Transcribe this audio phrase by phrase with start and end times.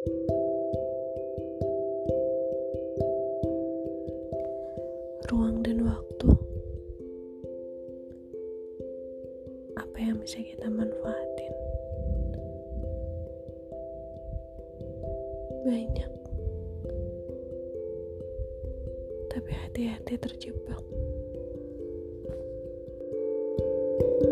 [0.00, 0.16] Ruang
[5.60, 6.28] dan waktu,
[9.76, 11.52] apa yang bisa kita manfaatin?
[15.68, 16.12] Banyak,
[19.28, 20.80] tapi hati-hati terjebak.
[24.00, 24.29] thank you